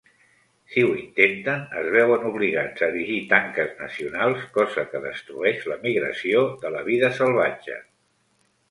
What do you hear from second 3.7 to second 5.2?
nacionals, cosa que